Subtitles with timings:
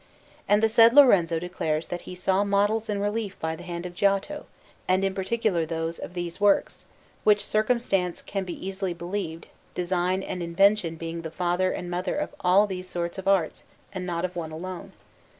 [0.49, 3.93] And the said Lorenzo declares that he saw models in relief by the hand of
[3.93, 4.47] Giotto,
[4.87, 6.87] and in particular those of these works;
[7.23, 9.45] which circumstance can be easily believed,
[9.75, 14.51] design and invention being father and mother of all these arts and not of one
[14.51, 14.93] alone.